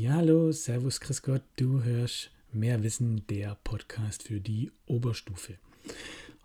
Ja, 0.00 0.12
hallo, 0.12 0.52
Servus, 0.52 1.00
Chris 1.00 1.22
Gott, 1.22 1.42
du 1.56 1.82
hörst 1.82 2.30
Mehr 2.52 2.84
Wissen, 2.84 3.26
der 3.26 3.56
Podcast 3.64 4.22
für 4.22 4.38
die 4.38 4.70
Oberstufe. 4.86 5.54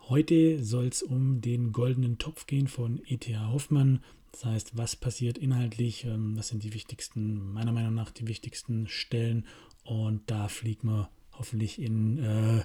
Heute 0.08 0.64
soll 0.64 0.88
es 0.88 1.04
um 1.04 1.40
den 1.40 1.70
goldenen 1.70 2.18
Topf 2.18 2.48
gehen 2.48 2.66
von 2.66 3.00
ETH 3.06 3.28
Hoffmann. 3.28 4.02
Das 4.32 4.44
heißt, 4.44 4.76
was 4.76 4.96
passiert 4.96 5.38
inhaltlich, 5.38 6.04
ähm, 6.04 6.36
was 6.36 6.48
sind 6.48 6.64
die 6.64 6.74
wichtigsten, 6.74 7.52
meiner 7.52 7.70
Meinung 7.70 7.94
nach 7.94 8.10
die 8.10 8.26
wichtigsten 8.26 8.88
Stellen 8.88 9.46
und 9.84 10.22
da 10.26 10.48
fliegen 10.48 10.88
wir 10.88 11.08
hoffentlich 11.30 11.80
in 11.80 12.18
äh, 12.18 12.64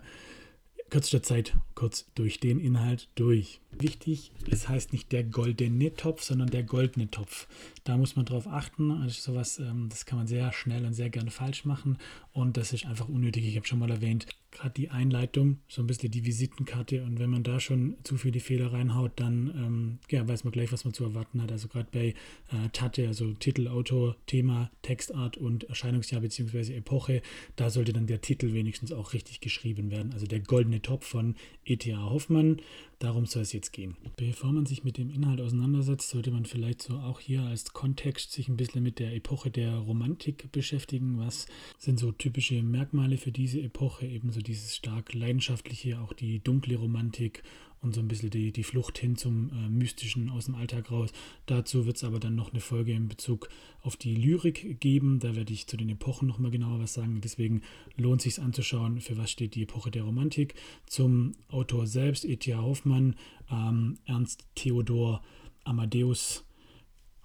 kürzester 0.89 1.21
Zeit 1.21 1.55
kurz 1.75 2.07
durch 2.15 2.39
den 2.39 2.59
Inhalt 2.59 3.09
durch. 3.13 3.61
Wichtig, 3.81 4.33
es 4.51 4.67
heißt 4.67 4.91
nicht 4.91 5.13
der 5.13 5.23
goldene 5.23 5.93
Topf, 5.93 6.21
sondern 6.23 6.49
der 6.49 6.63
goldene 6.63 7.09
Topf. 7.09 7.47
Da 7.85 7.95
muss 7.95 8.17
man 8.17 8.25
drauf 8.25 8.45
achten. 8.45 8.91
Also 8.91 9.31
sowas, 9.31 9.57
ähm, 9.57 9.87
das 9.89 10.05
kann 10.05 10.17
man 10.17 10.27
sehr 10.27 10.51
schnell 10.51 10.85
und 10.85 10.93
sehr 10.93 11.09
gerne 11.09 11.31
falsch 11.31 11.63
machen 11.63 11.97
und 12.33 12.57
das 12.57 12.73
ist 12.73 12.85
einfach 12.85 13.07
unnötig. 13.07 13.47
Ich 13.47 13.55
habe 13.55 13.65
schon 13.65 13.79
mal 13.79 13.89
erwähnt, 13.89 14.27
gerade 14.59 14.73
die 14.73 14.89
Einleitung, 14.89 15.59
so 15.67 15.81
ein 15.81 15.87
bisschen 15.87 16.11
die 16.11 16.25
Visitenkarte 16.25 17.03
und 17.03 17.19
wenn 17.19 17.29
man 17.29 17.43
da 17.43 17.59
schon 17.59 17.95
zu 18.03 18.17
viele 18.17 18.39
Fehler 18.39 18.73
reinhaut, 18.73 19.13
dann 19.15 19.53
ähm, 19.55 19.99
ja, 20.09 20.27
weiß 20.27 20.43
man 20.43 20.51
gleich, 20.51 20.71
was 20.71 20.83
man 20.83 20.93
zu 20.93 21.03
erwarten 21.05 21.41
hat. 21.41 21.51
Also 21.51 21.67
gerade 21.67 21.87
bei 21.91 22.07
äh, 22.07 22.69
Tate, 22.73 23.07
also 23.07 23.33
Titel, 23.33 23.67
Autor, 23.67 24.15
Thema, 24.25 24.69
Textart 24.81 25.37
und 25.37 25.63
Erscheinungsjahr 25.65 26.21
bzw. 26.21 26.75
Epoche, 26.75 27.21
da 27.55 27.69
sollte 27.69 27.93
dann 27.93 28.07
der 28.07 28.21
Titel 28.21 28.53
wenigstens 28.53 28.91
auch 28.91 29.13
richtig 29.13 29.39
geschrieben 29.39 29.91
werden. 29.91 30.13
Also 30.13 30.27
der 30.27 30.41
goldene 30.41 30.81
Topf 30.81 31.07
von 31.07 31.35
E.T.A. 31.65 32.09
Hoffmann. 32.09 32.61
Darum 32.99 33.25
soll 33.25 33.43
es 33.43 33.53
jetzt 33.53 33.71
gehen. 33.71 33.95
Bevor 34.17 34.51
man 34.51 34.65
sich 34.65 34.83
mit 34.83 34.97
dem 34.97 35.09
Inhalt 35.09 35.39
auseinandersetzt, 35.39 36.09
sollte 36.09 36.31
man 36.31 36.45
vielleicht 36.45 36.81
so 36.81 36.95
auch 36.95 37.21
hier 37.21 37.43
als 37.43 37.71
Kontext 37.71 38.33
sich 38.33 38.49
ein 38.49 38.57
bisschen 38.57 38.83
mit 38.83 38.99
der 38.99 39.13
Epoche 39.13 39.49
der 39.49 39.73
Romantik 39.77 40.51
beschäftigen. 40.51 41.17
Was 41.17 41.47
sind 41.77 41.97
so 41.97 42.11
typische 42.11 42.61
Merkmale 42.61 43.15
für 43.15 43.31
diese 43.31 43.61
Epoche? 43.61 44.05
Ebenso 44.05 44.41
dieses 44.49 44.75
stark 44.75 45.13
leidenschaftliche, 45.13 45.99
auch 45.99 46.13
die 46.13 46.43
dunkle 46.43 46.75
Romantik 46.75 47.43
und 47.81 47.95
so 47.95 48.01
ein 48.01 48.07
bisschen 48.07 48.29
die, 48.29 48.51
die 48.51 48.63
Flucht 48.63 48.97
hin 48.97 49.15
zum 49.15 49.51
äh, 49.51 49.69
Mystischen 49.69 50.29
aus 50.29 50.45
dem 50.45 50.55
Alltag 50.55 50.91
raus. 50.91 51.11
Dazu 51.45 51.85
wird 51.85 51.95
es 51.95 52.03
aber 52.03 52.19
dann 52.19 52.35
noch 52.35 52.51
eine 52.51 52.59
Folge 52.59 52.91
in 52.91 53.07
Bezug 53.07 53.47
auf 53.81 53.95
die 53.95 54.15
Lyrik 54.15 54.79
geben. 54.81 55.19
Da 55.19 55.35
werde 55.35 55.53
ich 55.53 55.67
zu 55.67 55.77
den 55.77 55.89
Epochen 55.89 56.27
nochmal 56.27 56.51
genauer 56.51 56.79
was 56.79 56.93
sagen. 56.93 57.21
Deswegen 57.21 57.61
lohnt 57.95 58.21
sich 58.21 58.41
anzuschauen, 58.41 58.99
für 58.99 59.17
was 59.17 59.31
steht 59.31 59.55
die 59.55 59.63
Epoche 59.63 59.91
der 59.91 60.03
Romantik. 60.03 60.55
Zum 60.87 61.33
Autor 61.47 61.87
selbst, 61.87 62.25
E.T.A. 62.25 62.61
Hoffmann, 62.61 63.15
ähm, 63.49 63.97
Ernst 64.05 64.45
Theodor 64.55 65.21
Amadeus 65.63 66.43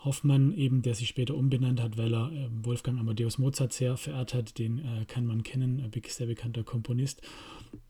Hoffmann 0.05 0.53
eben, 0.53 0.83
der 0.83 0.95
sich 0.95 1.09
später 1.09 1.35
umbenannt 1.35 1.81
hat, 1.81 1.97
weil 1.97 2.15
er 2.15 2.31
äh, 2.33 2.49
Wolfgang 2.63 2.99
Amadeus 2.99 3.39
Mozart 3.39 3.73
sehr 3.73 3.97
verehrt 3.97 4.35
hat. 4.35 4.59
Den 4.59 4.79
äh, 4.79 5.05
kann 5.07 5.27
man 5.27 5.43
kennen, 5.43 5.81
ein 5.81 6.03
sehr 6.09 6.27
bekannter 6.27 6.63
Komponist. 6.63 7.23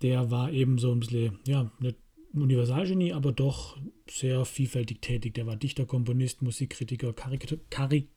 Der 0.02 0.30
war 0.30 0.52
eben 0.52 0.78
so 0.78 0.92
ein 0.92 1.00
bisschen, 1.00 1.38
ja, 1.46 1.70
eine 1.80 1.94
Universalgenie, 2.32 3.12
aber 3.12 3.32
doch 3.32 3.76
sehr 4.08 4.44
vielfältig 4.44 5.00
tätig. 5.00 5.34
Der 5.34 5.46
war 5.46 5.56
Dichter, 5.56 5.86
Komponist, 5.86 6.42
Musikkritiker, 6.42 7.12
Karikatur. 7.12 7.58
Karik 7.70 8.08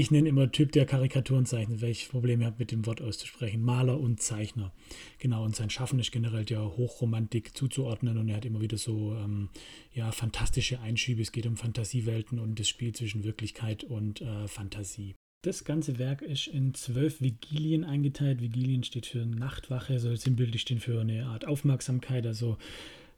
ich 0.00 0.10
nenne 0.10 0.30
immer 0.30 0.50
Typ, 0.50 0.72
der 0.72 0.86
Karikaturen 0.86 1.44
zeichnet, 1.44 1.82
weil 1.82 1.90
ich 1.90 2.08
Probleme 2.08 2.46
habe 2.46 2.56
mit 2.58 2.72
dem 2.72 2.86
Wort 2.86 3.02
auszusprechen. 3.02 3.60
Maler 3.62 4.00
und 4.00 4.18
Zeichner. 4.22 4.72
Genau, 5.18 5.44
und 5.44 5.54
sein 5.54 5.68
Schaffen 5.68 5.98
ist 5.98 6.10
generell 6.10 6.46
der 6.46 6.78
Hochromantik 6.78 7.54
zuzuordnen 7.54 8.16
und 8.16 8.30
er 8.30 8.36
hat 8.36 8.46
immer 8.46 8.62
wieder 8.62 8.78
so 8.78 9.14
ähm, 9.14 9.50
ja, 9.92 10.10
fantastische 10.10 10.80
Einschübe. 10.80 11.20
Es 11.20 11.32
geht 11.32 11.46
um 11.46 11.58
Fantasiewelten 11.58 12.38
und 12.38 12.58
das 12.58 12.66
Spiel 12.66 12.94
zwischen 12.94 13.24
Wirklichkeit 13.24 13.84
und 13.84 14.22
äh, 14.22 14.48
Fantasie. 14.48 15.16
Das 15.42 15.64
ganze 15.64 15.98
Werk 15.98 16.22
ist 16.22 16.46
in 16.46 16.72
zwölf 16.72 17.20
Vigilien 17.20 17.84
eingeteilt. 17.84 18.40
Vigilien 18.40 18.84
steht 18.84 19.04
für 19.04 19.26
Nachtwache, 19.26 19.98
soll 19.98 20.16
sinnbildlich 20.16 20.62
stehen 20.62 20.80
für 20.80 20.98
eine 20.98 21.26
Art 21.26 21.46
Aufmerksamkeit, 21.46 22.26
also 22.26 22.56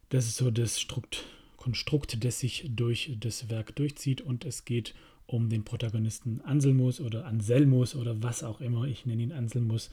das 0.09 0.27
ist 0.27 0.35
so 0.35 0.51
das 0.51 0.81
Strukt, 0.81 1.23
Konstrukt, 1.55 2.25
das 2.25 2.41
sich 2.41 2.65
durch 2.75 3.15
das 3.21 3.49
Werk 3.49 3.73
durchzieht 3.77 4.19
und 4.19 4.43
es 4.43 4.65
geht 4.65 4.89
um 4.89 5.12
den 5.49 5.63
Protagonisten 5.63 6.41
Anselmus 6.41 7.01
oder 7.01 7.25
Anselmus 7.25 7.95
oder 7.95 8.21
was 8.21 8.43
auch 8.43 8.61
immer, 8.61 8.85
ich 8.85 9.05
nenne 9.05 9.23
ihn 9.23 9.31
Anselmus. 9.31 9.89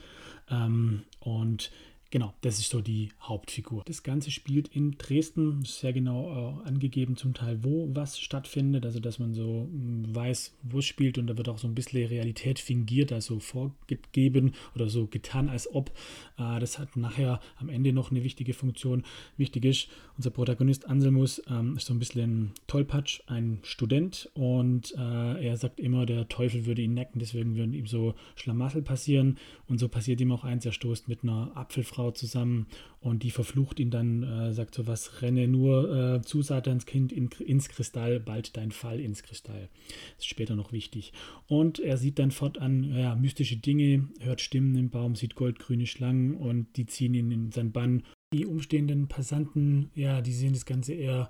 Ähm, 0.49 1.03
und 1.19 1.71
Genau, 2.11 2.33
das 2.41 2.59
ist 2.59 2.69
so 2.69 2.81
die 2.81 3.07
Hauptfigur. 3.21 3.83
Das 3.85 4.03
Ganze 4.03 4.31
spielt 4.31 4.67
in 4.67 4.97
Dresden, 4.97 5.63
sehr 5.63 5.93
genau 5.93 6.59
äh, 6.61 6.67
angegeben 6.67 7.15
zum 7.15 7.33
Teil, 7.33 7.63
wo 7.63 7.87
was 7.93 8.19
stattfindet, 8.19 8.85
also 8.85 8.99
dass 8.99 9.17
man 9.17 9.33
so 9.33 9.69
hm, 9.71 10.13
weiß, 10.13 10.57
wo 10.63 10.79
es 10.79 10.85
spielt 10.85 11.17
und 11.17 11.27
da 11.27 11.37
wird 11.37 11.47
auch 11.47 11.57
so 11.57 11.69
ein 11.69 11.73
bisschen 11.73 12.05
Realität 12.05 12.59
fingiert, 12.59 13.13
also 13.13 13.39
vorgegeben 13.39 14.51
oder 14.75 14.89
so 14.89 15.07
getan, 15.07 15.47
als 15.47 15.73
ob. 15.73 15.91
Äh, 16.37 16.59
das 16.59 16.79
hat 16.79 16.97
nachher 16.97 17.39
am 17.55 17.69
Ende 17.69 17.93
noch 17.93 18.11
eine 18.11 18.25
wichtige 18.25 18.53
Funktion. 18.53 19.03
Wichtig 19.37 19.63
ist, 19.63 19.87
unser 20.17 20.31
Protagonist 20.31 20.89
Anselmus 20.89 21.41
ähm, 21.49 21.77
ist 21.77 21.85
so 21.85 21.93
ein 21.93 21.99
bisschen 21.99 22.51
Tollpatsch, 22.67 23.21
ein 23.27 23.59
Student 23.61 24.29
und 24.33 24.93
äh, 24.97 25.47
er 25.47 25.55
sagt 25.55 25.79
immer, 25.79 26.05
der 26.05 26.27
Teufel 26.27 26.65
würde 26.65 26.81
ihn 26.81 26.93
necken, 26.93 27.19
deswegen 27.19 27.55
würden 27.55 27.73
ihm 27.73 27.87
so 27.87 28.15
Schlamassel 28.35 28.81
passieren 28.81 29.37
und 29.69 29.79
so 29.79 29.87
passiert 29.87 30.19
ihm 30.19 30.33
auch 30.33 30.43
eins, 30.43 30.65
er 30.65 30.73
stoßt 30.73 31.07
mit 31.07 31.23
einer 31.23 31.55
Apfelfrau 31.55 32.00
Frau 32.01 32.11
zusammen 32.11 32.65
und 32.99 33.23
die 33.23 33.31
verflucht 33.31 33.79
ihn 33.79 33.91
dann, 33.91 34.23
äh, 34.23 34.53
sagt 34.53 34.73
so 34.73 34.87
was, 34.87 35.21
renne 35.21 35.47
nur 35.47 36.15
äh, 36.15 36.21
zu 36.21 36.41
Satans 36.41 36.85
Kind 36.85 37.11
in, 37.11 37.29
ins 37.45 37.69
Kristall, 37.69 38.19
bald 38.19 38.57
dein 38.57 38.71
Fall 38.71 38.99
ins 38.99 39.21
Kristall. 39.21 39.69
Das 40.15 40.25
ist 40.25 40.29
später 40.29 40.55
noch 40.55 40.71
wichtig. 40.71 41.13
Und 41.47 41.79
er 41.79 41.97
sieht 41.97 42.17
dann 42.17 42.31
fortan 42.31 42.83
ja, 42.83 43.15
mystische 43.15 43.57
Dinge, 43.57 44.07
hört 44.19 44.41
Stimmen 44.41 44.75
im 44.75 44.89
Baum, 44.89 45.15
sieht 45.15 45.35
goldgrüne 45.35 45.85
Schlangen 45.85 46.35
und 46.35 46.75
die 46.75 46.87
ziehen 46.87 47.13
ihn 47.13 47.31
in 47.31 47.51
seinen 47.51 47.71
Bann 47.71 48.03
die 48.33 48.45
umstehenden 48.45 49.09
Passanten, 49.09 49.91
ja, 49.93 50.21
die 50.21 50.31
sehen 50.31 50.53
das 50.53 50.65
Ganze 50.65 50.93
eher 50.93 51.29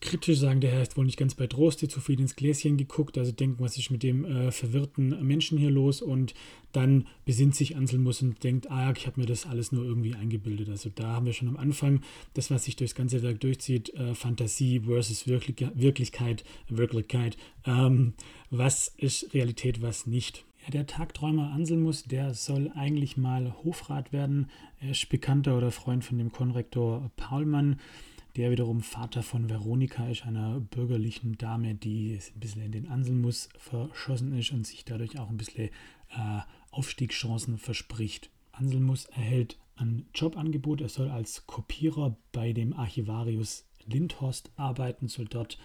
kritisch, 0.00 0.38
sagen, 0.38 0.60
der 0.60 0.70
Herr 0.72 0.82
ist 0.82 0.98
wohl 0.98 1.06
nicht 1.06 1.16
ganz 1.16 1.34
bei 1.34 1.46
Troste, 1.46 1.88
zu 1.88 1.98
viel 1.98 2.20
ins 2.20 2.36
Gläschen 2.36 2.76
geguckt, 2.76 3.16
also 3.16 3.32
denken, 3.32 3.64
was 3.64 3.78
ist 3.78 3.90
mit 3.90 4.02
dem 4.02 4.26
äh, 4.26 4.52
verwirrten 4.52 5.26
Menschen 5.26 5.56
hier 5.56 5.70
los 5.70 6.02
und 6.02 6.34
dann 6.72 7.06
besinnt 7.24 7.54
sich 7.54 7.74
Anselmus 7.74 8.20
und 8.20 8.44
denkt, 8.44 8.70
ah, 8.70 8.92
ich 8.94 9.06
habe 9.06 9.18
mir 9.18 9.26
das 9.26 9.46
alles 9.46 9.72
nur 9.72 9.82
irgendwie 9.84 10.14
eingebildet. 10.14 10.68
Also 10.68 10.90
da 10.94 11.14
haben 11.14 11.24
wir 11.24 11.32
schon 11.32 11.48
am 11.48 11.56
Anfang 11.56 12.02
das, 12.34 12.50
was 12.50 12.64
sich 12.64 12.76
durchs 12.76 12.94
ganze 12.94 13.22
Werk 13.22 13.40
durchzieht, 13.40 13.94
äh, 13.94 14.14
Fantasie 14.14 14.80
versus 14.80 15.26
Wirklich 15.26 15.66
Wirklichkeit, 15.74 16.44
Wirklichkeit. 16.68 17.38
Ähm, 17.64 18.12
was 18.50 18.88
ist 18.98 19.32
Realität, 19.32 19.80
was 19.80 20.06
nicht? 20.06 20.44
Ja, 20.64 20.70
der 20.70 20.86
Tagträumer 20.86 21.50
Anselmus, 21.50 22.04
der 22.04 22.34
soll 22.34 22.70
eigentlich 22.76 23.16
mal 23.16 23.52
Hofrat 23.64 24.12
werden. 24.12 24.48
Er 24.78 24.92
ist 24.92 25.08
Bekannter 25.08 25.58
oder 25.58 25.72
Freund 25.72 26.04
von 26.04 26.18
dem 26.18 26.30
Konrektor 26.30 27.10
Paulmann, 27.16 27.80
der 28.36 28.52
wiederum 28.52 28.80
Vater 28.80 29.24
von 29.24 29.50
Veronika 29.50 30.06
ist, 30.08 30.24
einer 30.24 30.60
bürgerlichen 30.60 31.36
Dame, 31.36 31.74
die 31.74 32.16
ein 32.16 32.40
bisschen 32.40 32.62
in 32.62 32.70
den 32.70 32.88
Anselmus 32.88 33.48
verschossen 33.58 34.38
ist 34.38 34.52
und 34.52 34.64
sich 34.64 34.84
dadurch 34.84 35.18
auch 35.18 35.30
ein 35.30 35.36
bisschen 35.36 35.70
äh, 36.10 36.40
Aufstiegschancen 36.70 37.58
verspricht. 37.58 38.30
Anselmus 38.52 39.06
erhält 39.06 39.58
ein 39.74 40.06
Jobangebot. 40.14 40.80
Er 40.80 40.88
soll 40.88 41.10
als 41.10 41.44
Kopierer 41.48 42.16
bei 42.30 42.52
dem 42.52 42.72
Archivarius 42.72 43.66
Lindhorst 43.86 44.52
arbeiten, 44.54 45.08
soll 45.08 45.24
dort 45.24 45.58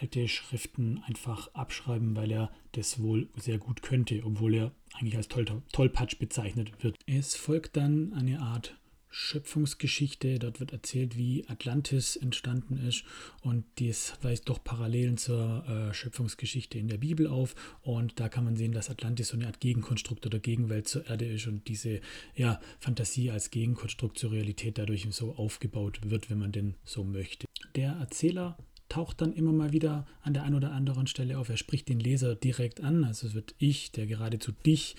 alte 0.00 0.28
Schriften 0.28 1.02
einfach 1.06 1.52
abschreiben, 1.54 2.16
weil 2.16 2.30
er 2.30 2.50
das 2.72 3.00
wohl 3.00 3.28
sehr 3.36 3.58
gut 3.58 3.82
könnte, 3.82 4.22
obwohl 4.24 4.54
er 4.54 4.72
eigentlich 4.94 5.16
als 5.16 5.28
Toll 5.28 5.44
Tollpatsch 5.72 6.18
bezeichnet 6.18 6.82
wird. 6.82 6.96
Es 7.06 7.36
folgt 7.36 7.76
dann 7.76 8.12
eine 8.12 8.40
Art 8.40 8.76
Schöpfungsgeschichte. 9.14 10.40
Dort 10.40 10.58
wird 10.58 10.72
erzählt, 10.72 11.16
wie 11.16 11.48
Atlantis 11.48 12.16
entstanden 12.16 12.76
ist 12.76 13.04
und 13.42 13.64
dies 13.78 14.14
weist 14.22 14.48
doch 14.48 14.62
Parallelen 14.62 15.16
zur 15.18 15.64
äh, 15.68 15.94
Schöpfungsgeschichte 15.94 16.78
in 16.78 16.88
der 16.88 16.96
Bibel 16.96 17.28
auf. 17.28 17.54
Und 17.82 18.18
da 18.18 18.28
kann 18.28 18.44
man 18.44 18.56
sehen, 18.56 18.72
dass 18.72 18.90
Atlantis 18.90 19.28
so 19.28 19.36
eine 19.36 19.46
Art 19.46 19.60
Gegenkonstrukt 19.60 20.26
oder 20.26 20.40
Gegenwelt 20.40 20.88
zur 20.88 21.06
Erde 21.06 21.26
ist 21.26 21.46
und 21.46 21.68
diese 21.68 22.00
ja, 22.34 22.60
Fantasie 22.80 23.30
als 23.30 23.50
Gegenkonstrukt 23.50 24.18
zur 24.18 24.32
Realität 24.32 24.78
dadurch 24.78 25.06
so 25.10 25.36
aufgebaut 25.36 26.00
wird, 26.02 26.28
wenn 26.28 26.38
man 26.38 26.50
denn 26.50 26.74
so 26.82 27.04
möchte. 27.04 27.46
Der 27.76 27.92
Erzähler 27.92 28.58
taucht 28.94 29.20
dann 29.20 29.32
immer 29.32 29.52
mal 29.52 29.72
wieder 29.72 30.06
an 30.22 30.34
der 30.34 30.44
einen 30.44 30.54
oder 30.54 30.70
anderen 30.70 31.08
Stelle 31.08 31.36
auf. 31.36 31.48
Er 31.48 31.56
spricht 31.56 31.88
den 31.88 31.98
Leser 31.98 32.36
direkt 32.36 32.80
an, 32.80 33.02
also 33.02 33.26
es 33.26 33.34
wird 33.34 33.56
ich, 33.58 33.90
der 33.90 34.06
geradezu 34.06 34.52
dich 34.52 34.94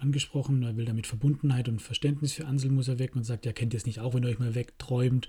angesprochen, 0.00 0.62
er 0.62 0.78
will 0.78 0.86
damit 0.86 1.06
Verbundenheit 1.06 1.68
und 1.68 1.82
Verständnis 1.82 2.32
für 2.32 2.46
Anselmus 2.46 2.88
erwecken 2.88 3.18
und 3.18 3.24
sagt, 3.24 3.44
er 3.44 3.52
kennt 3.52 3.74
es 3.74 3.84
nicht 3.84 4.00
auch, 4.00 4.14
wenn 4.14 4.22
ihr 4.22 4.30
euch 4.30 4.38
mal 4.38 4.54
wegträumt. 4.54 5.28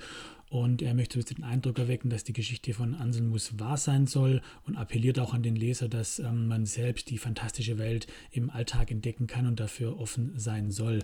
Und 0.50 0.82
er 0.82 0.94
möchte 0.96 1.20
den 1.20 1.44
Eindruck 1.44 1.78
erwecken, 1.78 2.10
dass 2.10 2.24
die 2.24 2.34
Geschichte 2.34 2.74
von 2.74 2.96
Anselmus 2.96 3.60
wahr 3.60 3.78
sein 3.78 4.08
soll 4.08 4.42
und 4.66 4.78
appelliert 4.78 5.20
auch 5.20 5.34
an 5.34 5.44
den 5.44 5.56
Leser, 5.56 5.90
dass 5.90 6.20
ähm, 6.20 6.48
man 6.48 6.66
selbst 6.66 7.12
die 7.12 7.20
fantastische 7.20 7.78
Welt 7.78 8.08
im 8.32 8.50
Alltag 8.50 8.90
entdecken 8.90 9.28
kann 9.28 9.46
und 9.46 9.60
dafür 9.60 10.00
offen 10.00 10.32
sein 10.38 10.72
soll. 10.72 11.04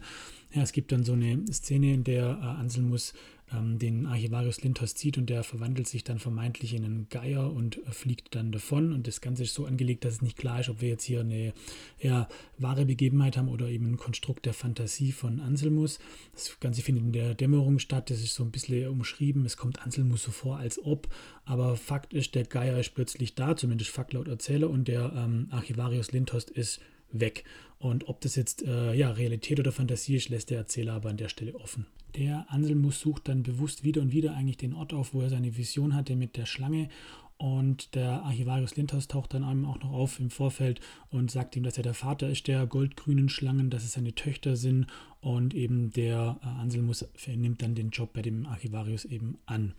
Ja, 0.54 0.64
es 0.64 0.72
gibt 0.72 0.92
dann 0.92 1.04
so 1.04 1.14
eine 1.14 1.46
Szene, 1.52 1.94
in 1.94 2.04
der 2.06 2.26
äh, 2.26 2.60
Anselmus 2.60 3.14
ähm, 3.56 3.80
den 3.80 4.06
Archivarius 4.06 4.62
Lintos 4.62 4.96
zieht 4.96 5.18
und 5.18 5.30
der 5.30 5.44
verwandelt 5.44 5.88
sich 5.88 6.04
dann 6.04 6.20
vermeintlich 6.20 6.74
in 6.74 6.84
einen 6.84 7.10
Geier 7.10 7.52
und 7.52 7.78
äh, 7.78 7.92
fliegt 7.92 8.36
dann 8.36 8.52
davon. 8.52 8.94
Und 8.94 9.08
das 9.08 9.22
Ganze 9.22 9.44
ist 9.44 9.54
so 9.54 9.66
angelegt, 9.66 10.06
dass 10.06 10.16
es 10.16 10.22
nicht 10.22 10.38
klar 10.38 10.60
ist, 10.60 10.70
ob 10.70 10.82
wir 10.82 10.90
jetzt 10.90 11.04
hier 11.04 11.22
eine 11.22 11.54
ja, 12.00 12.28
wahre 12.58 12.86
Begebenheit 12.86 13.38
haben 13.38 13.50
oder 13.50 13.68
eben 13.68 13.86
ein 13.86 13.98
Konstrukt 13.98 14.46
der 14.46 14.54
Fantasie 14.54 15.12
von 15.12 15.40
Anselmus. 15.40 16.00
Das 16.34 16.60
Ganze 16.60 16.82
findet 16.82 17.04
in 17.06 17.12
der 17.14 17.34
Dämmerung 17.34 17.80
statt, 17.80 18.10
das 18.10 18.20
ist 18.20 18.36
so 18.36 18.44
ein 18.44 18.52
bisschen 18.52 18.88
umschrieben. 18.90 19.46
Es 19.46 19.58
kommt 19.58 19.82
Anselmus 19.82 20.24
so 20.24 20.32
vor, 20.32 20.58
als 20.58 20.84
ob, 20.84 21.08
aber 21.46 21.76
Fakt 21.76 22.14
ist, 22.14 22.36
der 22.36 22.44
Geier 22.44 22.80
ist 22.80 22.96
plötzlich 22.96 23.36
da, 23.36 23.56
zumindest 23.56 23.92
Fakt 23.92 24.14
laut 24.14 24.28
Erzähler, 24.28 24.70
und 24.70 24.88
der 24.88 25.14
ähm, 25.16 25.48
Archivarius 25.52 26.12
Lindhorst 26.12 26.50
ist 26.50 26.80
weg. 27.20 27.44
Und 27.80 28.08
ob 28.08 28.22
das 28.22 28.36
jetzt 28.36 28.64
äh, 28.64 28.94
ja, 28.94 29.12
Realität 29.12 29.60
oder 29.60 29.72
Fantasie 29.72 30.16
ist, 30.16 30.30
lässt 30.30 30.50
der 30.50 30.60
Erzähler 30.60 30.94
aber 30.94 31.10
an 31.10 31.18
der 31.18 31.30
Stelle 31.30 31.56
offen. 31.56 31.86
Der 32.16 32.46
Anselmus 32.50 33.02
sucht 33.02 33.28
dann 33.28 33.44
bewusst 33.44 33.84
wieder 33.84 34.02
und 34.02 34.14
wieder 34.14 34.36
eigentlich 34.36 34.58
den 34.58 34.74
Ort 34.74 34.94
auf, 34.94 35.14
wo 35.14 35.22
er 35.22 35.30
seine 35.30 35.58
Vision 35.58 35.94
hatte 35.94 36.16
mit 36.16 36.38
der 36.38 36.46
Schlange. 36.46 36.90
Und 37.38 37.96
der 37.96 38.24
Archivarius 38.24 38.78
Lindhorst 38.78 39.12
taucht 39.12 39.34
dann 39.34 39.44
einem 39.44 39.66
auch 39.66 39.80
noch 39.80 39.92
auf 39.92 40.22
im 40.22 40.30
Vorfeld 40.30 40.80
und 41.10 41.30
sagt 41.30 41.58
ihm, 41.58 41.64
dass 41.64 41.76
er 41.76 41.84
der 41.84 41.94
Vater 41.94 42.30
ist 42.30 42.48
der 42.48 42.66
goldgrünen 42.66 43.28
Schlangen, 43.28 43.70
dass 43.70 43.84
es 43.84 43.94
seine 43.94 44.16
Töchter 44.16 44.56
sind. 44.56 44.88
Und 45.20 45.54
eben 45.54 45.92
der 45.92 46.40
äh, 46.42 46.48
Anselmus 46.48 47.06
nimmt 47.28 47.62
dann 47.62 47.76
den 47.76 47.90
Job 47.90 48.14
bei 48.14 48.22
dem 48.22 48.46
Archivarius 48.46 49.04
eben 49.04 49.38
an. 49.46 49.74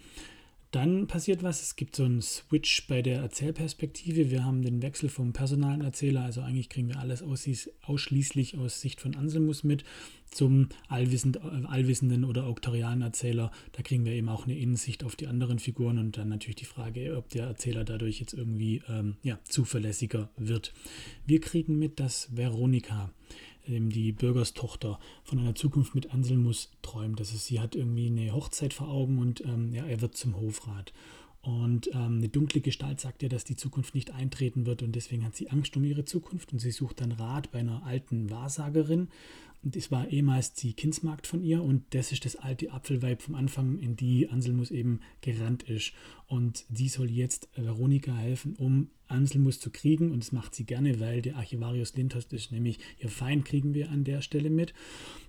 Dann 0.76 1.06
passiert 1.06 1.42
was, 1.42 1.62
es 1.62 1.76
gibt 1.76 1.96
so 1.96 2.04
einen 2.04 2.20
Switch 2.20 2.86
bei 2.86 3.00
der 3.00 3.20
Erzählperspektive. 3.20 4.30
Wir 4.30 4.44
haben 4.44 4.60
den 4.60 4.82
Wechsel 4.82 5.08
vom 5.08 5.32
personalen 5.32 5.80
Erzähler, 5.80 6.20
also 6.20 6.42
eigentlich 6.42 6.68
kriegen 6.68 6.88
wir 6.88 6.98
alles 6.98 7.22
ausschließlich 7.22 8.58
aus 8.58 8.82
Sicht 8.82 9.00
von 9.00 9.14
Anselmus 9.14 9.64
mit, 9.64 9.84
zum 10.30 10.68
allwissend, 10.88 11.40
allwissenden 11.40 12.26
oder 12.26 12.44
auktorialen 12.44 13.00
Erzähler. 13.00 13.52
Da 13.72 13.80
kriegen 13.80 14.04
wir 14.04 14.12
eben 14.12 14.28
auch 14.28 14.44
eine 14.44 14.58
Innensicht 14.58 15.02
auf 15.02 15.16
die 15.16 15.28
anderen 15.28 15.60
Figuren 15.60 15.96
und 15.96 16.18
dann 16.18 16.28
natürlich 16.28 16.56
die 16.56 16.66
Frage, 16.66 17.16
ob 17.16 17.30
der 17.30 17.46
Erzähler 17.46 17.84
dadurch 17.84 18.20
jetzt 18.20 18.34
irgendwie 18.34 18.82
ähm, 18.86 19.16
ja, 19.22 19.38
zuverlässiger 19.44 20.28
wird. 20.36 20.74
Wir 21.24 21.40
kriegen 21.40 21.78
mit, 21.78 22.00
dass 22.00 22.36
Veronika 22.36 23.10
die 23.66 24.12
Bürgerstochter 24.12 24.98
von 25.24 25.38
einer 25.38 25.54
Zukunft 25.54 25.94
mit 25.94 26.12
Anselmus 26.12 26.70
träumt. 26.82 27.20
Also 27.20 27.36
sie 27.36 27.60
hat 27.60 27.74
irgendwie 27.74 28.06
eine 28.06 28.32
Hochzeit 28.32 28.72
vor 28.72 28.88
Augen 28.88 29.18
und 29.18 29.40
ähm, 29.42 29.72
ja, 29.72 29.84
er 29.84 30.00
wird 30.00 30.16
zum 30.16 30.36
Hofrat. 30.36 30.92
Und 31.46 31.88
ähm, 31.94 32.18
eine 32.18 32.28
dunkle 32.28 32.60
Gestalt 32.60 33.00
sagt 33.00 33.22
ihr, 33.22 33.28
dass 33.28 33.44
die 33.44 33.54
Zukunft 33.54 33.94
nicht 33.94 34.10
eintreten 34.10 34.66
wird 34.66 34.82
und 34.82 34.96
deswegen 34.96 35.24
hat 35.24 35.36
sie 35.36 35.48
Angst 35.48 35.76
um 35.76 35.84
ihre 35.84 36.04
Zukunft 36.04 36.52
und 36.52 36.58
sie 36.58 36.72
sucht 36.72 37.00
dann 37.00 37.12
Rat 37.12 37.52
bei 37.52 37.60
einer 37.60 37.84
alten 37.84 38.30
Wahrsagerin. 38.30 39.06
Und 39.62 39.76
das 39.76 39.92
war 39.92 40.08
ehemals 40.08 40.54
die 40.54 40.72
Kindsmarkt 40.72 41.24
von 41.28 41.44
ihr 41.44 41.62
und 41.62 41.84
das 41.90 42.10
ist 42.10 42.24
das 42.24 42.34
alte 42.34 42.72
Apfelweib 42.72 43.22
vom 43.22 43.36
Anfang, 43.36 43.78
in 43.78 43.94
die 43.94 44.28
Anselmus 44.28 44.72
eben 44.72 44.98
gerannt 45.20 45.62
ist. 45.62 45.92
Und 46.26 46.64
die 46.68 46.88
soll 46.88 47.12
jetzt 47.12 47.48
Veronika 47.54 48.12
helfen, 48.12 48.56
um 48.56 48.88
Anselmus 49.06 49.60
zu 49.60 49.70
kriegen 49.70 50.10
und 50.10 50.24
das 50.24 50.32
macht 50.32 50.52
sie 50.52 50.64
gerne, 50.64 50.98
weil 50.98 51.22
der 51.22 51.36
Archivarius 51.36 51.94
Lindhorst 51.94 52.32
ist 52.32 52.50
nämlich 52.50 52.80
ihr 52.98 53.08
Feind, 53.08 53.44
kriegen 53.44 53.72
wir 53.72 53.92
an 53.92 54.02
der 54.02 54.20
Stelle 54.20 54.50
mit. 54.50 54.74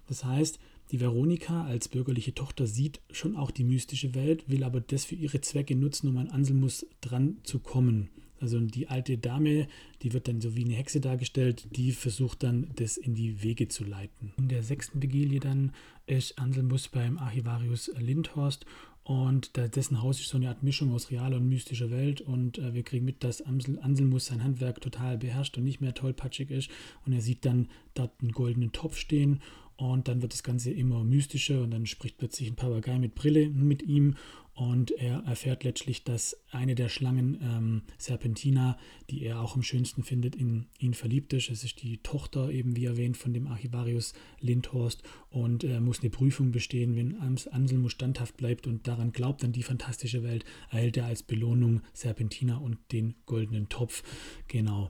Das 0.08 0.26
heißt, 0.26 0.58
die 0.92 1.00
Veronika 1.00 1.66
als 1.66 1.88
bürgerliche 1.88 2.34
Tochter 2.34 2.68
sieht 2.68 3.02
schon 3.12 3.36
auch 3.36 3.52
die 3.52 3.64
mystische 3.64 4.16
Welt, 4.16 4.46
will 4.48 4.64
aber 4.64 4.82
das 4.82 5.06
für 5.06 5.16
ihre 5.16 5.42
Zwecke 5.42 5.76
nutzen, 5.76 6.08
um 6.08 6.18
an 6.18 6.30
Anselmus 6.30 6.86
dran 7.02 7.38
zu 7.44 7.60
kommen. 7.60 8.10
Also 8.40 8.60
die 8.60 8.88
alte 8.88 9.18
Dame, 9.18 9.68
die 10.04 10.14
wird 10.14 10.28
dann 10.28 10.42
so 10.42 10.56
wie 10.56 10.64
eine 10.64 10.76
Hexe 10.76 11.02
dargestellt, 11.02 11.68
die 11.76 11.92
versucht 11.92 12.44
dann, 12.44 12.68
das 12.76 12.98
in 12.98 13.16
die 13.16 13.42
Wege 13.42 13.68
zu 13.68 13.84
leiten. 13.84 14.32
In 14.38 14.48
der 14.48 14.62
sechsten 14.64 15.02
Vigilie 15.02 15.40
dann 15.40 15.74
ist 16.06 16.38
Anselmus 16.38 16.88
beim 16.88 17.18
Archivarius 17.18 17.92
Lindhorst 17.98 18.66
und 19.08 19.56
dessen 19.56 20.02
Haus 20.02 20.20
ist 20.20 20.28
so 20.28 20.38
eine 20.38 20.50
Art 20.50 20.64
Mischung 20.64 20.94
aus 20.94 21.12
realer 21.12 21.38
und 21.38 21.48
mystischer 21.48 21.90
Welt. 21.92 22.20
Und 22.20 22.58
äh, 22.58 22.74
wir 22.74 22.84
kriegen 22.84 23.06
mit, 23.06 23.24
dass 23.24 23.42
Ansel, 23.42 23.80
Anselmus 23.80 24.26
sein 24.26 24.44
Handwerk 24.44 24.82
total 24.82 25.18
beherrscht 25.18 25.58
und 25.58 25.64
nicht 25.64 25.80
mehr 25.80 25.94
tollpatschig 25.94 26.52
ist. 26.52 26.70
Und 27.06 27.14
er 27.14 27.22
sieht 27.22 27.46
dann 27.46 27.70
dort 27.94 28.12
einen 28.22 28.34
goldenen 28.34 28.74
Topf 28.74 28.98
stehen 28.98 29.40
und 29.78 30.08
dann 30.08 30.22
wird 30.22 30.34
das 30.34 30.44
Ganze 30.44 30.72
immer 30.72 31.04
mystischer 31.04 31.62
und 31.62 31.72
dann 31.72 31.86
spricht 31.86 32.18
plötzlich 32.18 32.50
ein 32.50 32.56
Papagei 32.56 32.98
mit 33.00 33.16
Brille 33.16 33.50
mit 33.50 33.84
ihm 33.84 34.16
und 34.58 34.90
er 34.90 35.20
erfährt 35.28 35.64
letztlich, 35.64 36.04
dass 36.04 36.36
eine 36.50 36.74
der 36.74 36.90
Schlangen, 36.90 37.40
ähm, 37.44 37.82
Serpentina, 38.00 38.76
die 39.08 39.24
er 39.24 39.40
auch 39.40 39.56
am 39.56 39.62
schönsten 39.62 40.02
findet, 40.02 40.36
in 40.36 40.66
ihn 40.80 40.96
verliebt 40.96 41.32
ist. 41.34 41.52
Es 41.52 41.64
ist 41.64 41.84
die 41.84 42.00
Tochter, 42.00 42.50
eben 42.50 42.76
wie 42.76 42.86
erwähnt, 42.86 43.18
von 43.18 43.34
dem 43.34 43.46
Archivarius 43.46 44.14
Lindhorst 44.42 45.04
und 45.30 45.64
er 45.64 45.80
muss 45.80 46.00
eine 46.00 46.10
Prüfung 46.10 46.52
bestehen. 46.52 46.96
Wenn 46.96 47.20
Anselmus 47.20 47.92
standhaft 47.92 48.36
bleibt 48.38 48.66
und 48.66 48.88
daran 48.88 49.12
glaubt, 49.12 49.44
an 49.44 49.52
die 49.52 49.62
fantastische 49.62 50.24
Welt, 50.24 50.44
erhält 50.72 50.98
er 50.98 51.06
als 51.06 51.22
Belohnung 51.22 51.82
Serpentina 51.94 52.58
und 52.58 52.80
den 52.92 53.14
goldenen 53.28 53.70
Topf. 53.70 54.02
Genau. 54.48 54.90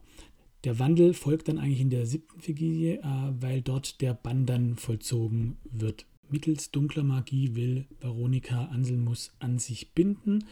Der 0.63 0.80
Wandel 0.80 1.13
folgt 1.13 1.48
dann 1.48 1.59
eigentlich 1.59 1.81
in 1.81 1.89
der 1.89 2.06
siebten 2.06 2.45
Vigilie, 2.45 3.00
äh, 3.00 3.33
weil 3.39 3.62
dort 3.62 4.01
der 4.01 4.13
Bann 4.13 4.45
dann 4.45 4.75
vollzogen 4.75 5.57
wird. 5.69 6.06
Mittels 6.30 6.71
dunkler 6.71 7.04
Magie 7.04 7.56
will 7.56 7.86
Veronika 8.00 8.65
Anselmus 8.65 9.31
an 9.39 9.59
sich 9.59 9.94
binden, 9.94 10.45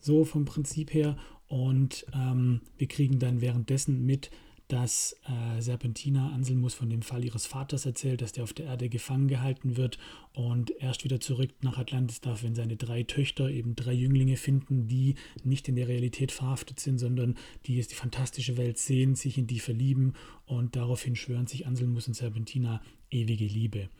so 0.00 0.24
vom 0.24 0.44
Prinzip 0.44 0.92
her. 0.94 1.16
Und 1.46 2.06
ähm, 2.14 2.62
wir 2.78 2.88
kriegen 2.88 3.18
dann 3.18 3.40
währenddessen 3.40 4.04
mit, 4.04 4.30
dass 4.72 5.14
äh, 5.26 5.60
Serpentina 5.60 6.30
Anselmus 6.30 6.72
von 6.72 6.88
dem 6.88 7.02
Fall 7.02 7.22
ihres 7.22 7.44
Vaters 7.44 7.84
erzählt, 7.84 8.22
dass 8.22 8.32
der 8.32 8.42
auf 8.42 8.54
der 8.54 8.64
Erde 8.64 8.88
gefangen 8.88 9.28
gehalten 9.28 9.76
wird 9.76 9.98
und 10.32 10.70
erst 10.80 11.04
wieder 11.04 11.20
zurück 11.20 11.50
nach 11.60 11.76
Atlantis 11.76 12.22
darf, 12.22 12.42
wenn 12.42 12.54
seine 12.54 12.76
drei 12.76 13.02
Töchter 13.02 13.50
eben 13.50 13.76
drei 13.76 13.92
Jünglinge 13.92 14.38
finden, 14.38 14.88
die 14.88 15.16
nicht 15.44 15.68
in 15.68 15.76
der 15.76 15.88
Realität 15.88 16.32
verhaftet 16.32 16.80
sind, 16.80 16.98
sondern 16.98 17.36
die 17.66 17.76
jetzt 17.76 17.90
die 17.90 17.96
fantastische 17.96 18.56
Welt 18.56 18.78
sehen, 18.78 19.14
sich 19.14 19.36
in 19.36 19.46
die 19.46 19.60
verlieben 19.60 20.14
und 20.46 20.74
daraufhin 20.74 21.16
schwören 21.16 21.46
sich 21.46 21.66
Anselmus 21.66 22.08
und 22.08 22.14
Serpentina 22.14 22.80
ewige 23.10 23.44
Liebe. 23.44 23.90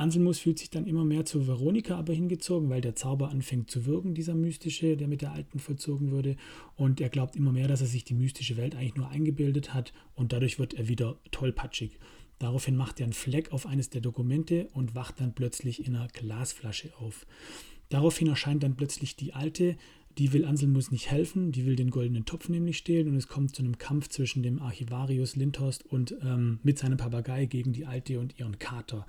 Anselmus 0.00 0.38
fühlt 0.38 0.58
sich 0.58 0.70
dann 0.70 0.86
immer 0.86 1.04
mehr 1.04 1.26
zu 1.26 1.46
Veronika 1.46 1.96
aber 1.96 2.14
hingezogen, 2.14 2.70
weil 2.70 2.80
der 2.80 2.96
Zauber 2.96 3.28
anfängt 3.28 3.70
zu 3.70 3.84
wirken, 3.84 4.14
dieser 4.14 4.34
mystische, 4.34 4.96
der 4.96 5.08
mit 5.08 5.20
der 5.20 5.32
Alten 5.32 5.58
vollzogen 5.58 6.10
wurde. 6.10 6.36
Und 6.74 7.02
er 7.02 7.10
glaubt 7.10 7.36
immer 7.36 7.52
mehr, 7.52 7.68
dass 7.68 7.82
er 7.82 7.86
sich 7.86 8.04
die 8.04 8.14
mystische 8.14 8.56
Welt 8.56 8.74
eigentlich 8.74 8.96
nur 8.96 9.10
eingebildet 9.10 9.74
hat 9.74 9.92
und 10.14 10.32
dadurch 10.32 10.58
wird 10.58 10.72
er 10.72 10.88
wieder 10.88 11.18
tollpatschig. 11.32 11.98
Daraufhin 12.38 12.76
macht 12.76 12.98
er 12.98 13.04
einen 13.04 13.12
Fleck 13.12 13.52
auf 13.52 13.66
eines 13.66 13.90
der 13.90 14.00
Dokumente 14.00 14.68
und 14.72 14.94
wacht 14.94 15.20
dann 15.20 15.34
plötzlich 15.34 15.86
in 15.86 15.94
einer 15.94 16.08
Glasflasche 16.08 16.96
auf. 16.98 17.26
Daraufhin 17.90 18.28
erscheint 18.28 18.62
dann 18.62 18.76
plötzlich 18.76 19.16
die 19.16 19.34
Alte, 19.34 19.76
die 20.16 20.32
will 20.32 20.46
Anselmus 20.46 20.90
nicht 20.90 21.10
helfen, 21.10 21.52
die 21.52 21.66
will 21.66 21.76
den 21.76 21.90
goldenen 21.90 22.24
Topf 22.24 22.48
nämlich 22.48 22.78
stehlen 22.78 23.08
und 23.08 23.16
es 23.16 23.28
kommt 23.28 23.54
zu 23.54 23.62
einem 23.62 23.76
Kampf 23.76 24.08
zwischen 24.08 24.42
dem 24.42 24.62
Archivarius 24.62 25.36
Lindhorst 25.36 25.84
und 25.84 26.14
ähm, 26.22 26.58
mit 26.62 26.78
seinem 26.78 26.96
Papagei 26.96 27.44
gegen 27.44 27.74
die 27.74 27.84
Alte 27.84 28.18
und 28.18 28.38
ihren 28.38 28.58
Kater. 28.58 29.06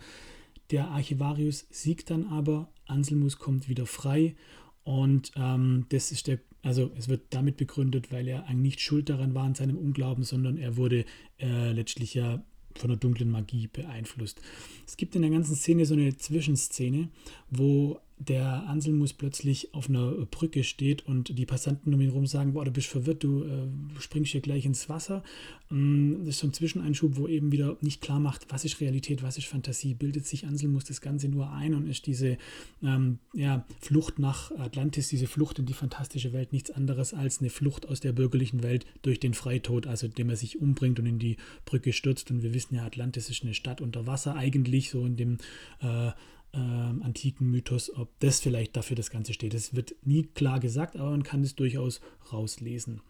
Der 0.71 0.87
Archivarius 0.87 1.67
siegt 1.69 2.09
dann 2.09 2.27
aber, 2.27 2.69
Anselmus 2.85 3.37
kommt 3.37 3.67
wieder 3.67 3.85
frei 3.85 4.35
und 4.83 5.31
ähm, 5.35 5.85
das 5.89 6.11
ist 6.11 6.27
der, 6.27 6.39
also 6.61 6.91
es 6.97 7.09
wird 7.09 7.21
damit 7.31 7.57
begründet, 7.57 8.11
weil 8.11 8.27
er 8.27 8.45
eigentlich 8.45 8.61
nicht 8.61 8.81
schuld 8.81 9.09
daran 9.09 9.35
war 9.35 9.43
an 9.43 9.55
seinem 9.55 9.77
Unglauben, 9.77 10.23
sondern 10.23 10.57
er 10.57 10.77
wurde 10.77 11.05
äh, 11.39 11.71
letztlich 11.71 12.13
ja 12.13 12.43
von 12.75 12.89
der 12.89 12.97
dunklen 12.97 13.29
Magie 13.29 13.67
beeinflusst. 13.67 14.41
Es 14.87 14.95
gibt 14.95 15.15
in 15.15 15.21
der 15.21 15.31
ganzen 15.31 15.55
Szene 15.55 15.85
so 15.85 15.93
eine 15.93 16.15
Zwischenszene, 16.15 17.09
wo 17.49 17.99
der 18.27 18.67
Anselmus 18.67 19.13
plötzlich 19.13 19.73
auf 19.73 19.89
einer 19.89 20.11
Brücke 20.11 20.63
steht 20.63 21.05
und 21.07 21.37
die 21.37 21.45
Passanten 21.47 21.91
um 21.93 22.01
ihn 22.01 22.09
herum 22.09 22.27
sagen, 22.27 22.53
boah, 22.53 22.63
du 22.63 22.71
bist 22.71 22.87
verwirrt, 22.87 23.23
du 23.23 23.43
äh, 23.43 23.67
springst 23.99 24.31
hier 24.31 24.41
gleich 24.41 24.65
ins 24.65 24.89
Wasser. 24.89 25.23
Ähm, 25.71 26.19
das 26.19 26.35
ist 26.35 26.39
so 26.39 26.47
ein 26.47 26.53
Zwischeneinschub, 26.53 27.17
wo 27.17 27.27
eben 27.27 27.51
wieder 27.51 27.77
nicht 27.81 27.99
klar 28.01 28.19
macht, 28.19 28.45
was 28.49 28.63
ist 28.63 28.79
Realität, 28.79 29.23
was 29.23 29.39
ist 29.39 29.47
Fantasie. 29.47 29.95
Bildet 29.95 30.27
sich 30.27 30.45
Anselmus 30.45 30.83
das 30.83 31.01
Ganze 31.01 31.29
nur 31.29 31.51
ein 31.51 31.73
und 31.73 31.87
ist 31.87 32.05
diese 32.05 32.37
ähm, 32.83 33.17
ja, 33.33 33.65
Flucht 33.79 34.19
nach 34.19 34.51
Atlantis, 34.51 35.09
diese 35.09 35.27
Flucht 35.27 35.57
in 35.57 35.65
die 35.65 35.73
fantastische 35.73 36.31
Welt 36.31 36.53
nichts 36.53 36.69
anderes 36.69 37.15
als 37.15 37.39
eine 37.39 37.49
Flucht 37.49 37.87
aus 37.87 38.01
der 38.01 38.11
bürgerlichen 38.11 38.61
Welt 38.61 38.85
durch 39.01 39.19
den 39.19 39.33
Freitod, 39.33 39.87
also 39.87 40.05
indem 40.05 40.29
er 40.29 40.35
sich 40.35 40.61
umbringt 40.61 40.99
und 40.99 41.07
in 41.07 41.17
die 41.17 41.37
Brücke 41.65 41.91
stürzt. 41.91 42.29
Und 42.29 42.43
wir 42.43 42.53
wissen 42.53 42.75
ja, 42.75 42.85
Atlantis 42.85 43.31
ist 43.31 43.41
eine 43.43 43.55
Stadt 43.55 43.81
unter 43.81 44.05
Wasser 44.05 44.35
eigentlich, 44.35 44.91
so 44.91 45.05
in 45.07 45.15
dem 45.15 45.37
äh, 45.79 46.11
ähm, 46.53 47.01
antiken 47.03 47.49
Mythos, 47.49 47.93
ob 47.95 48.09
das 48.19 48.39
vielleicht 48.39 48.75
dafür 48.75 48.95
das 48.95 49.09
Ganze 49.09 49.33
steht. 49.33 49.53
Es 49.53 49.75
wird 49.75 49.95
nie 50.03 50.23
klar 50.23 50.59
gesagt, 50.59 50.97
aber 50.97 51.11
man 51.11 51.23
kann 51.23 51.43
es 51.43 51.55
durchaus 51.55 52.01
rauslesen. 52.31 53.01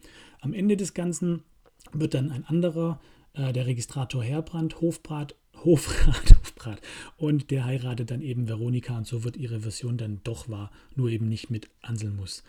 Am 0.42 0.54
Ende 0.54 0.78
des 0.78 0.94
Ganzen 0.94 1.44
wird 1.92 2.14
dann 2.14 2.32
ein 2.32 2.46
anderer, 2.46 3.00
äh, 3.34 3.54
der 3.54 3.66
Registrator 3.66 4.24
Herbrand, 4.24 4.82
Hofbrat, 4.82 5.36
Hofrat, 5.64 6.36
Hofbrat, 6.38 6.82
und 7.18 7.52
der 7.52 7.66
heiratet 7.66 8.12
dann 8.12 8.22
eben 8.22 8.48
Veronika 8.48 8.98
und 8.98 9.08
so 9.08 9.24
wird 9.24 9.38
ihre 9.38 9.62
Version 9.62 9.98
dann 9.98 10.22
doch 10.24 10.50
wahr, 10.50 10.72
nur 10.96 11.10
eben 11.10 11.28
nicht 11.28 11.50
mit 11.50 11.70
Anselmus. 11.82 12.44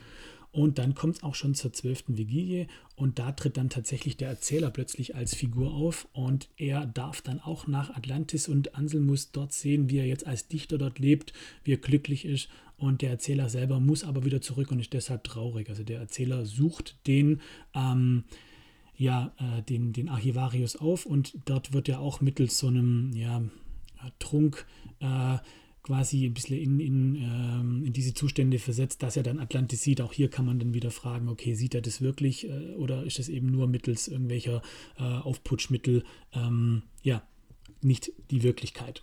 Und 0.52 0.78
dann 0.78 0.94
kommt 0.94 1.16
es 1.16 1.23
auch 1.23 1.35
schon 1.35 1.54
zur 1.54 1.73
zwölften 1.73 2.18
Vigilie. 2.18 2.66
Und 2.94 3.18
da 3.18 3.32
tritt 3.32 3.56
dann 3.56 3.71
tatsächlich 3.71 4.18
der 4.18 4.28
Erzähler 4.28 4.71
plötzlich 4.71 5.16
als 5.16 5.35
Figur 5.35 5.73
auf. 5.73 6.06
Und 6.12 6.50
er 6.59 6.87
darf 6.87 7.23
dann 7.23 7.40
auch 7.40 7.66
nach 7.66 7.90
Atlantis 7.97 8.49
und 8.49 8.75
Ansel 8.75 9.00
muss 9.00 9.32
dort 9.32 9.54
sehen, 9.54 9.88
wie 9.88 9.99
er 9.99 10.06
jetzt 10.06 10.26
als 10.26 10.49
Dichter 10.49 10.76
dort 10.76 10.99
lebt, 10.99 11.32
wie 11.64 11.73
er 11.73 11.78
glücklich 11.78 12.26
ist. 12.26 12.50
Und 12.76 13.00
der 13.00 13.11
Erzähler 13.11 13.49
selber 13.49 13.80
muss 13.80 14.04
aber 14.04 14.26
wieder 14.26 14.42
zurück 14.42 14.71
und 14.71 14.78
ist 14.78 14.92
deshalb 14.92 15.25
traurig. 15.25 15.71
Also 15.71 15.85
der 15.85 16.00
Erzähler 16.00 16.44
sucht 16.44 16.97
den, 17.06 17.40
ähm, 17.75 18.25
ja, 18.94 19.32
äh, 19.38 19.62
den, 19.62 19.94
den 19.94 20.11
Archivarius 20.11 20.76
auf. 20.76 21.06
Und 21.06 21.32
dort 21.47 21.73
wird 21.73 21.88
er 21.88 22.00
auch 22.00 22.21
mittels 22.21 22.59
so 22.59 22.66
einem 22.66 23.12
ja, 23.14 23.42
Trunk 24.18 24.66
äh, 25.00 25.38
quasi 25.83 26.27
ein 26.27 26.35
bisschen 26.35 26.59
in, 26.59 26.81
in, 26.81 27.17
ähm, 27.17 27.85
in 27.85 27.93
diese 27.93 28.15
Zustände 28.15 28.59
versetzt, 28.59 29.03
dass 29.03 29.17
er 29.17 29.23
dann 29.23 29.41
Atlantis 29.41 29.83
sieht. 29.83 30.01
Auch 30.01 30.12
hier 30.12 30.31
kann 30.31 30.47
man 30.47 30.59
dann 30.59 30.75
wieder 30.75 30.91
fragen, 30.91 31.29
okay, 31.29 31.55
sieht 31.55 31.75
er 31.75 31.81
das 31.81 32.01
wirklich 32.01 32.49
äh, 32.49 32.75
oder 32.77 33.05
ist 33.05 33.19
das 33.19 33.29
eben 33.29 33.51
nur 33.51 33.67
mittels 33.67 34.09
irgendwelcher 34.09 34.62
äh, 34.99 35.03
Aufputschmittel, 35.03 36.05
ähm, 36.33 36.83
ja, 37.03 37.23
nicht 37.81 38.12
die 38.31 38.43
Wirklichkeit. 38.43 39.03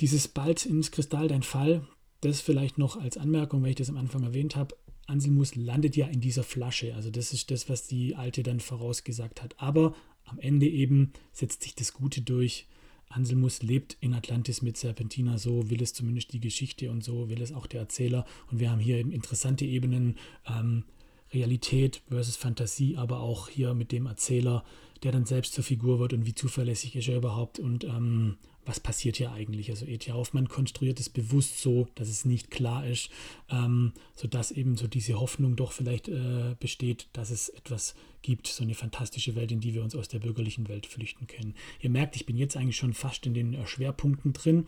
Dieses 0.00 0.28
bald 0.28 0.66
ins 0.66 0.90
Kristall 0.90 1.28
dein 1.28 1.42
Fall, 1.42 1.86
das 2.20 2.40
vielleicht 2.40 2.78
noch 2.78 2.96
als 3.00 3.16
Anmerkung, 3.16 3.62
weil 3.62 3.70
ich 3.70 3.76
das 3.76 3.88
am 3.88 3.96
Anfang 3.96 4.24
erwähnt 4.24 4.56
habe, 4.56 4.76
Anselmus 5.06 5.54
landet 5.54 5.96
ja 5.96 6.06
in 6.06 6.20
dieser 6.20 6.42
Flasche. 6.42 6.94
Also 6.94 7.10
das 7.10 7.32
ist 7.32 7.50
das, 7.50 7.68
was 7.68 7.86
die 7.86 8.14
Alte 8.14 8.42
dann 8.42 8.60
vorausgesagt 8.60 9.42
hat. 9.42 9.54
Aber 9.58 9.94
am 10.24 10.38
Ende 10.38 10.66
eben 10.66 11.12
setzt 11.32 11.62
sich 11.62 11.74
das 11.74 11.94
Gute 11.94 12.20
durch 12.20 12.66
Anselmus 13.10 13.62
lebt 13.62 13.96
in 14.00 14.14
Atlantis 14.14 14.62
mit 14.62 14.76
Serpentina, 14.76 15.38
so 15.38 15.70
will 15.70 15.82
es 15.82 15.94
zumindest 15.94 16.32
die 16.32 16.40
Geschichte 16.40 16.90
und 16.90 17.02
so 17.02 17.28
will 17.28 17.40
es 17.42 17.52
auch 17.52 17.66
der 17.66 17.80
Erzähler. 17.80 18.26
Und 18.50 18.60
wir 18.60 18.70
haben 18.70 18.80
hier 18.80 18.98
eben 18.98 19.12
interessante 19.12 19.64
Ebenen, 19.64 20.16
ähm, 20.46 20.84
Realität 21.32 22.00
versus 22.08 22.36
Fantasie, 22.36 22.96
aber 22.96 23.20
auch 23.20 23.48
hier 23.48 23.74
mit 23.74 23.92
dem 23.92 24.06
Erzähler, 24.06 24.64
der 25.02 25.12
dann 25.12 25.26
selbst 25.26 25.52
zur 25.52 25.64
Figur 25.64 25.98
wird 26.00 26.12
und 26.12 26.26
wie 26.26 26.34
zuverlässig 26.34 26.96
ist 26.96 27.08
er 27.08 27.18
überhaupt 27.18 27.58
und 27.58 27.84
ähm, 27.84 28.36
was 28.68 28.80
passiert 28.80 29.16
hier 29.16 29.32
eigentlich. 29.32 29.70
Also 29.70 29.86
E.T. 29.86 30.12
Hoffmann 30.12 30.48
konstruiert 30.48 31.00
es 31.00 31.08
bewusst 31.08 31.60
so, 31.60 31.88
dass 31.94 32.08
es 32.08 32.24
nicht 32.24 32.50
klar 32.50 32.86
ist, 32.86 33.08
ähm, 33.48 33.94
sodass 34.14 34.50
eben 34.50 34.76
so 34.76 34.86
diese 34.86 35.18
Hoffnung 35.18 35.56
doch 35.56 35.72
vielleicht 35.72 36.08
äh, 36.08 36.54
besteht, 36.60 37.08
dass 37.14 37.30
es 37.30 37.48
etwas 37.48 37.94
gibt, 38.20 38.46
so 38.46 38.62
eine 38.62 38.74
fantastische 38.74 39.34
Welt, 39.34 39.50
in 39.52 39.60
die 39.60 39.74
wir 39.74 39.82
uns 39.82 39.96
aus 39.96 40.08
der 40.08 40.18
bürgerlichen 40.18 40.68
Welt 40.68 40.86
flüchten 40.86 41.26
können. 41.26 41.54
Ihr 41.80 41.90
merkt, 41.90 42.14
ich 42.14 42.26
bin 42.26 42.36
jetzt 42.36 42.56
eigentlich 42.56 42.76
schon 42.76 42.92
fast 42.92 43.24
in 43.26 43.34
den 43.34 43.54
äh, 43.54 43.66
Schwerpunkten 43.66 44.34
drin. 44.34 44.66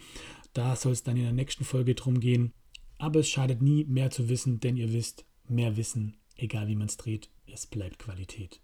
Da 0.54 0.76
soll 0.76 0.92
es 0.92 1.02
dann 1.02 1.16
in 1.16 1.25
der 1.25 1.33
nächsten 1.33 1.64
Folge 1.64 1.95
drum 1.95 2.21
gehen. 2.21 2.52
Aber 2.99 3.21
es 3.21 3.28
schadet 3.28 3.61
nie, 3.61 3.85
mehr 3.85 4.11
zu 4.11 4.28
wissen, 4.28 4.61
denn 4.61 4.76
ihr 4.76 4.92
wisst, 4.92 5.25
mehr 5.47 5.76
Wissen, 5.76 6.16
egal 6.37 6.69
wie 6.69 6.76
man 6.76 6.88
es 6.88 6.97
dreht, 6.97 7.28
es 7.47 7.66
bleibt 7.66 7.99
Qualität. 7.99 8.61